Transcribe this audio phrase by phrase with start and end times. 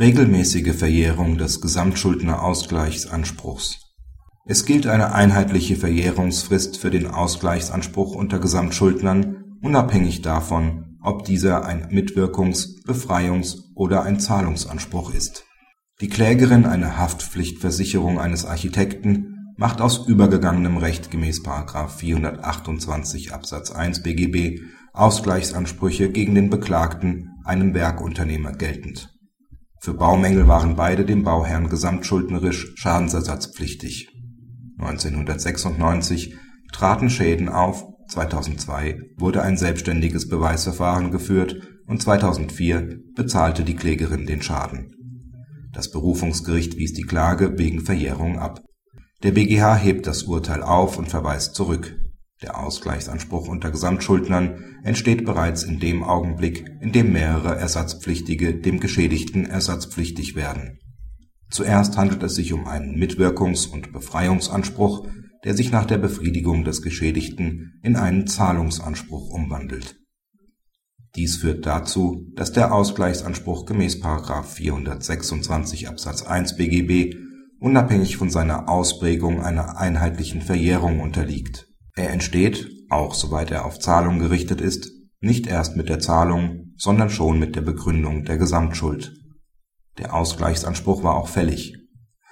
[0.00, 3.78] Regelmäßige Verjährung des Gesamtschuldnerausgleichsanspruchs
[4.44, 11.90] Es gilt eine einheitliche Verjährungsfrist für den Ausgleichsanspruch unter Gesamtschuldnern, unabhängig davon, ob dieser ein
[11.92, 15.44] Mitwirkungs-, Befreiungs- oder ein Zahlungsanspruch ist.
[16.00, 21.42] Die Klägerin eine Haftpflichtversicherung eines Architekten macht aus übergegangenem Recht gemäß§
[21.88, 24.60] 428 Absatz 1 BGB
[24.92, 29.14] Ausgleichsansprüche gegen den Beklagten, einen Werkunternehmer, geltend.
[29.84, 34.08] Für Baumängel waren beide dem Bauherrn gesamtschuldnerisch schadensersatzpflichtig.
[34.78, 36.36] 1996
[36.72, 44.40] traten Schäden auf, 2002 wurde ein selbstständiges Beweisverfahren geführt und 2004 bezahlte die Klägerin den
[44.40, 44.90] Schaden.
[45.74, 48.62] Das Berufungsgericht wies die Klage wegen Verjährung ab.
[49.22, 51.94] Der BGH hebt das Urteil auf und verweist zurück
[52.44, 59.46] der Ausgleichsanspruch unter Gesamtschuldnern entsteht bereits in dem Augenblick, in dem mehrere Ersatzpflichtige dem Geschädigten
[59.46, 60.78] ersatzpflichtig werden.
[61.50, 65.08] Zuerst handelt es sich um einen Mitwirkungs und Befreiungsanspruch,
[65.44, 69.96] der sich nach der Befriedigung des Geschädigten in einen Zahlungsanspruch umwandelt.
[71.16, 74.02] Dies führt dazu, dass der Ausgleichsanspruch gemäß§
[74.42, 77.14] 426 Absatz 1 BGB
[77.58, 84.18] unabhängig von seiner Ausprägung einer einheitlichen Verjährung unterliegt er entsteht, auch soweit er auf Zahlung
[84.18, 89.14] gerichtet ist, nicht erst mit der Zahlung, sondern schon mit der Begründung der Gesamtschuld.
[89.98, 91.76] Der Ausgleichsanspruch war auch fällig.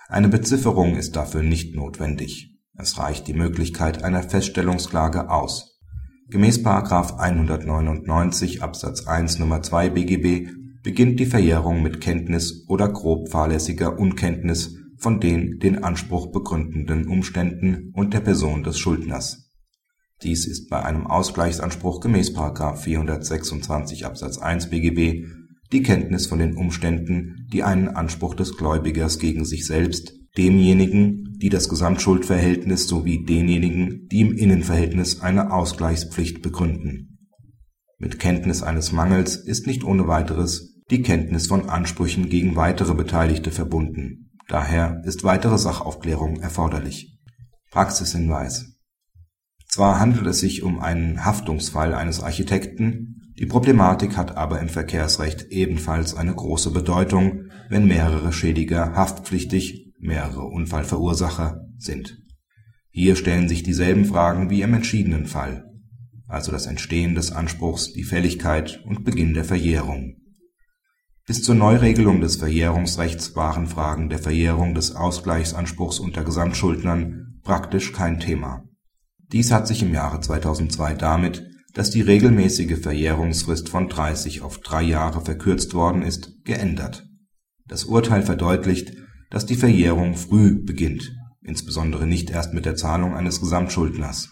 [0.08, 2.58] Eine Bezifferung ist dafür nicht notwendig.
[2.76, 5.78] Es reicht die Möglichkeit einer Feststellungsklage aus.
[6.28, 6.64] Gemäß§
[7.18, 9.62] 199 Absatz 1 Nr.
[9.62, 10.50] 2 BGB
[10.82, 17.92] beginnt die Verjährung mit Kenntnis oder grob fahrlässiger Unkenntnis von den den Anspruch begründenden Umständen
[17.94, 19.51] und der Person des Schuldners
[20.22, 22.34] dies ist bei einem Ausgleichsanspruch gemäß§
[22.76, 25.24] 426 Absatz 1 BGB
[25.72, 31.48] die Kenntnis von den Umständen, die einen Anspruch des Gläubigers gegen sich selbst, demjenigen, die
[31.48, 37.18] das Gesamtschuldverhältnis sowie denjenigen, die im Innenverhältnis eine Ausgleichspflicht begründen.
[37.98, 43.50] Mit Kenntnis eines Mangels ist nicht ohne weiteres die Kenntnis von Ansprüchen gegen weitere Beteiligte
[43.50, 47.18] verbunden, daher ist weitere Sachaufklärung erforderlich.
[47.70, 48.71] Praxishinweis
[49.72, 55.46] zwar handelt es sich um einen Haftungsfall eines Architekten, die Problematik hat aber im Verkehrsrecht
[55.48, 62.18] ebenfalls eine große Bedeutung, wenn mehrere Schädiger haftpflichtig (mehrere Unfallverursacher) sind.
[62.90, 65.64] Hier stellen sich dieselben Fragen wie im entschiedenen Fall,
[66.28, 70.16] also das Entstehen des Anspruchs, die Fälligkeit und Beginn der Verjährung.
[71.26, 78.20] Bis zur Neuregelung des Verjährungsrechts waren Fragen der Verjährung des Ausgleichsanspruchs unter Gesamtschuldnern praktisch kein
[78.20, 78.64] Thema
[79.32, 84.82] dies hat sich im Jahre 2002 damit, dass die regelmäßige Verjährungsfrist von 30 auf drei
[84.82, 87.06] Jahre verkürzt worden ist, geändert.
[87.66, 88.92] Das Urteil verdeutlicht,
[89.30, 94.28] dass die Verjährung früh beginnt, insbesondere nicht erst mit der Zahlung eines Gesamtschuldners.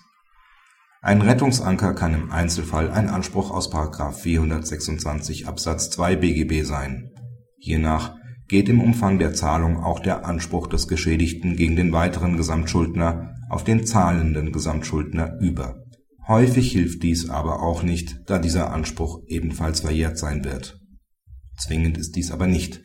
[1.01, 3.73] Ein Rettungsanker kann im Einzelfall ein Anspruch aus§
[4.13, 7.11] 426 Absatz 2 BGB sein.
[7.57, 8.17] Hiernach
[8.49, 13.65] geht im Umfang der Zahlung auch der Anspruch des Geschädigten gegen den weiteren Gesamtschuldner auf
[13.65, 15.83] den zahlenden Gesamtschuldner über.
[16.29, 20.81] Häufig hilft dies aber auch nicht, da dieser Anspruch ebenfalls verjährt sein wird.
[21.59, 22.81] Zwingend ist dies aber nicht.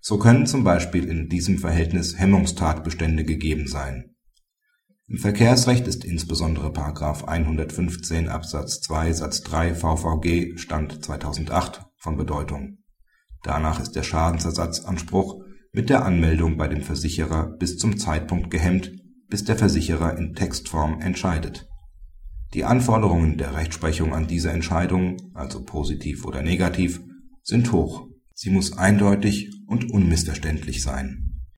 [0.00, 4.16] So können zum Beispiel in diesem Verhältnis Hemmungstatbestände gegeben sein.
[5.06, 6.68] Im Verkehrsrecht ist insbesondere§
[7.24, 12.78] 115 Absatz 2 Satz 3 VVG Stand 2008 von Bedeutung.
[13.42, 15.42] Danach ist der Schadensersatzanspruch
[15.72, 18.90] mit der Anmeldung bei dem Versicherer bis zum Zeitpunkt gehemmt
[19.28, 21.68] bis der Versicherer in Textform entscheidet.
[22.54, 27.00] Die Anforderungen der Rechtsprechung an diese Entscheidung, also positiv oder negativ,
[27.42, 28.06] sind hoch.
[28.34, 31.27] Sie muss eindeutig und unmissverständlich sein